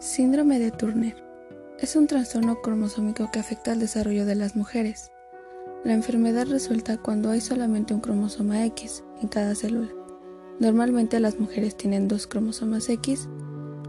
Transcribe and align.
Síndrome 0.00 0.60
de 0.60 0.70
Turner 0.70 1.16
es 1.80 1.96
un 1.96 2.06
trastorno 2.06 2.62
cromosómico 2.62 3.32
que 3.32 3.40
afecta 3.40 3.72
al 3.72 3.80
desarrollo 3.80 4.26
de 4.26 4.36
las 4.36 4.54
mujeres. 4.54 5.10
La 5.82 5.92
enfermedad 5.92 6.46
resulta 6.46 6.98
cuando 6.98 7.30
hay 7.30 7.40
solamente 7.40 7.94
un 7.94 8.00
cromosoma 8.00 8.64
X 8.66 9.02
en 9.20 9.26
cada 9.26 9.56
célula. 9.56 9.88
Normalmente 10.60 11.18
las 11.18 11.40
mujeres 11.40 11.76
tienen 11.76 12.06
dos 12.06 12.28
cromosomas 12.28 12.88
X 12.88 13.28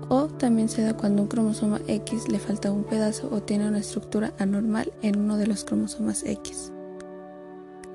o 0.09 0.25
también 0.25 0.67
se 0.67 0.81
da 0.81 0.97
cuando 0.97 1.21
un 1.21 1.27
cromosoma 1.27 1.79
X 1.87 2.27
le 2.27 2.39
falta 2.39 2.71
un 2.71 2.85
pedazo 2.85 3.29
o 3.31 3.43
tiene 3.43 3.67
una 3.67 3.77
estructura 3.77 4.33
anormal 4.39 4.91
en 5.03 5.19
uno 5.19 5.37
de 5.37 5.45
los 5.45 5.63
cromosomas 5.63 6.23
X. 6.23 6.71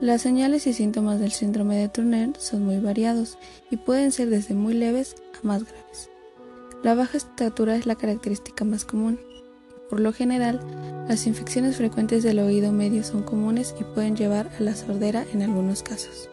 Las 0.01 0.23
señales 0.23 0.69
y 0.69 0.73
síntomas 0.73 1.19
del 1.19 1.33
síndrome 1.33 1.79
de 1.79 1.89
Turner 1.89 2.31
son 2.39 2.65
muy 2.65 2.79
variados 2.79 3.39
y 3.73 3.77
pueden 3.77 4.13
ser 4.13 4.31
desde 4.31 4.55
muy 4.55 4.75
leves 4.75 5.17
a 5.43 5.45
más 5.45 5.65
graves. 5.65 6.14
La 6.85 6.95
baja 6.95 7.17
estatura 7.17 7.77
es 7.77 7.87
la 7.87 7.95
característica 7.95 8.63
más 8.67 8.85
común. 8.85 9.19
Por 9.89 10.01
lo 10.01 10.13
general, 10.13 10.61
las 11.09 11.27
infecciones 11.27 11.77
frecuentes 11.77 12.23
del 12.23 12.41
oído 12.41 12.73
medio 12.73 13.03
son 13.05 13.23
comunes 13.23 13.75
y 13.81 13.85
pueden 13.85 14.17
llevar 14.17 14.51
a 14.59 14.63
la 14.63 14.77
sordera 14.77 15.25
en 15.33 15.41
algunos 15.41 15.83
casos. 15.83 16.29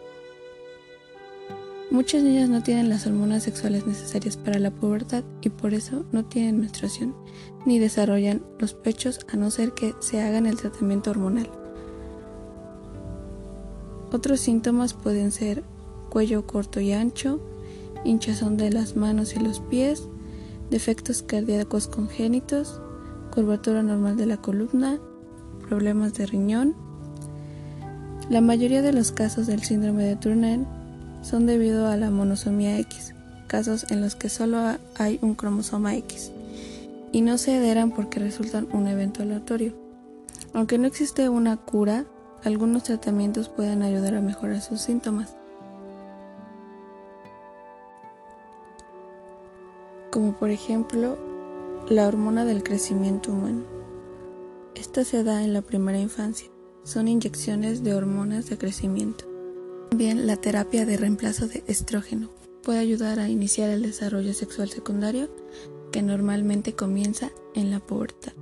Muchas 1.89 2.23
niñas 2.23 2.49
no 2.49 2.61
tienen 2.61 2.89
las 2.89 3.07
hormonas 3.07 3.43
sexuales 3.43 3.87
necesarias 3.87 4.35
para 4.35 4.59
la 4.59 4.71
pubertad 4.71 5.23
y 5.39 5.47
por 5.51 5.73
eso 5.73 6.03
no 6.11 6.25
tienen 6.25 6.59
menstruación 6.59 7.15
ni 7.65 7.79
desarrollan 7.79 8.43
los 8.59 8.73
pechos 8.73 9.21
a 9.31 9.37
no 9.37 9.51
ser 9.51 9.71
que 9.71 9.95
se 10.01 10.21
hagan 10.21 10.47
el 10.47 10.57
tratamiento 10.57 11.11
hormonal. 11.11 11.49
Otros 14.11 14.41
síntomas 14.41 14.93
pueden 14.93 15.31
ser 15.31 15.63
cuello 16.09 16.45
corto 16.45 16.81
y 16.81 16.91
ancho, 16.91 17.39
hinchazón 18.03 18.57
de 18.57 18.69
las 18.69 18.97
manos 18.97 19.33
y 19.33 19.39
los 19.39 19.61
pies, 19.61 20.09
defectos 20.71 21.21
cardíacos 21.21 21.87
congénitos, 21.87 22.81
curvatura 23.31 23.83
normal 23.83 24.17
de 24.17 24.25
la 24.25 24.37
columna, 24.37 24.97
problemas 25.67 26.13
de 26.15 26.25
riñón. 26.25 26.75
La 28.29 28.41
mayoría 28.41 28.81
de 28.81 28.93
los 28.93 29.11
casos 29.11 29.45
del 29.45 29.61
síndrome 29.61 30.05
de 30.05 30.15
Turner 30.15 30.61
son 31.21 31.45
debido 31.45 31.87
a 31.87 31.97
la 31.97 32.09
monosomía 32.09 32.79
X, 32.79 33.13
casos 33.47 33.85
en 33.91 34.01
los 34.01 34.15
que 34.15 34.29
solo 34.29 34.59
hay 34.97 35.19
un 35.21 35.35
cromosoma 35.35 35.95
X, 35.97 36.31
y 37.11 37.21
no 37.21 37.37
se 37.37 37.57
heredan 37.57 37.91
porque 37.91 38.19
resultan 38.19 38.67
un 38.71 38.87
evento 38.87 39.21
aleatorio. 39.21 39.73
Aunque 40.53 40.77
no 40.77 40.87
existe 40.87 41.27
una 41.29 41.57
cura, 41.57 42.05
algunos 42.43 42.83
tratamientos 42.83 43.49
pueden 43.49 43.83
ayudar 43.83 44.15
a 44.15 44.21
mejorar 44.21 44.61
sus 44.61 44.81
síntomas. 44.81 45.35
Como 50.11 50.33
por 50.33 50.49
ejemplo 50.49 51.17
la 51.89 52.07
hormona 52.07 52.45
del 52.45 52.63
crecimiento 52.63 53.31
humano. 53.31 53.63
Esta 54.75 55.03
se 55.03 55.23
da 55.23 55.43
en 55.43 55.53
la 55.53 55.61
primera 55.61 55.99
infancia. 55.99 56.49
Son 56.83 57.07
inyecciones 57.07 57.83
de 57.83 57.93
hormonas 57.93 58.49
de 58.49 58.57
crecimiento. 58.57 59.25
También 59.89 60.27
la 60.27 60.35
terapia 60.35 60.85
de 60.85 60.97
reemplazo 60.97 61.47
de 61.47 61.63
estrógeno 61.67 62.29
puede 62.63 62.79
ayudar 62.79 63.19
a 63.19 63.29
iniciar 63.29 63.69
el 63.69 63.81
desarrollo 63.81 64.33
sexual 64.33 64.69
secundario 64.69 65.29
que 65.91 66.01
normalmente 66.01 66.73
comienza 66.73 67.31
en 67.55 67.71
la 67.71 67.79
pubertad. 67.79 68.33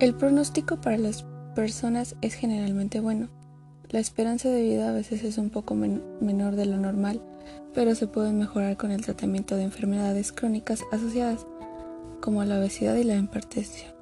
El 0.00 0.14
pronóstico 0.14 0.80
para 0.80 0.98
las 0.98 1.24
personas 1.54 2.16
es 2.22 2.34
generalmente 2.34 3.00
bueno. 3.00 3.28
La 3.92 4.00
esperanza 4.00 4.48
de 4.48 4.62
vida 4.62 4.88
a 4.88 4.92
veces 4.92 5.22
es 5.22 5.38
un 5.38 5.50
poco 5.50 5.74
menor 5.74 6.56
de 6.56 6.66
lo 6.66 6.78
normal 6.78 7.20
pero 7.74 7.94
se 7.94 8.06
pueden 8.06 8.38
mejorar 8.38 8.76
con 8.76 8.90
el 8.90 9.02
tratamiento 9.02 9.56
de 9.56 9.64
enfermedades 9.64 10.32
crónicas 10.32 10.82
asociadas, 10.92 11.46
como 12.20 12.44
la 12.44 12.58
obesidad 12.58 12.96
y 12.96 13.04
la 13.04 13.16
hipertensión. 13.16 13.92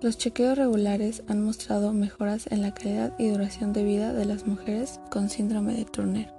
Los 0.00 0.18
chequeos 0.18 0.58
regulares 0.58 1.22
han 1.28 1.44
mostrado 1.44 1.92
mejoras 1.92 2.46
en 2.50 2.62
la 2.62 2.74
calidad 2.74 3.14
y 3.18 3.28
duración 3.28 3.72
de 3.72 3.84
vida 3.84 4.12
de 4.12 4.24
las 4.24 4.46
mujeres 4.46 5.00
con 5.10 5.28
síndrome 5.28 5.74
de 5.74 5.84
Turner. 5.84 6.32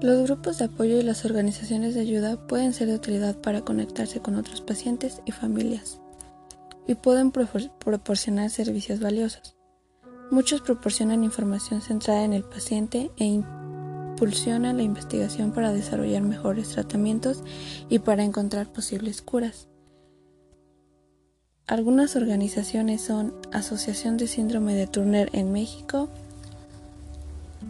Los 0.00 0.24
grupos 0.24 0.58
de 0.58 0.64
apoyo 0.64 0.98
y 0.98 1.02
las 1.02 1.24
organizaciones 1.24 1.94
de 1.94 2.00
ayuda 2.00 2.36
pueden 2.48 2.72
ser 2.72 2.88
de 2.88 2.96
utilidad 2.96 3.36
para 3.40 3.60
conectarse 3.60 4.20
con 4.20 4.34
otros 4.34 4.60
pacientes 4.60 5.22
y 5.26 5.32
familias 5.32 6.01
y 6.86 6.94
pueden 6.94 7.30
proporcionar 7.30 8.50
servicios 8.50 9.00
valiosos. 9.00 9.56
Muchos 10.30 10.62
proporcionan 10.62 11.24
información 11.24 11.82
centrada 11.82 12.24
en 12.24 12.32
el 12.32 12.42
paciente 12.42 13.10
e 13.18 13.24
impulsionan 13.24 14.78
la 14.78 14.82
investigación 14.82 15.52
para 15.52 15.72
desarrollar 15.72 16.22
mejores 16.22 16.70
tratamientos 16.70 17.42
y 17.88 17.98
para 17.98 18.24
encontrar 18.24 18.72
posibles 18.72 19.20
curas. 19.20 19.68
Algunas 21.66 22.16
organizaciones 22.16 23.02
son 23.02 23.34
Asociación 23.52 24.16
de 24.16 24.26
Síndrome 24.26 24.74
de 24.74 24.86
Turner 24.86 25.30
en 25.32 25.52
México, 25.52 26.08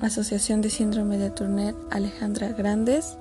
Asociación 0.01 0.63
de 0.63 0.71
Síndrome 0.71 1.19
de 1.19 1.31
Turner 1.31 1.75
Alejandra 1.91 2.49
Grandes 2.49 3.17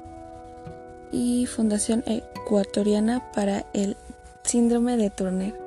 y 1.11 1.45
Fundación 1.45 2.03
Ecuatoriana 2.07 3.31
para 3.33 3.65
el 3.73 3.97
Síndrome 4.43 4.97
de 4.97 5.09
Turner. 5.09 5.60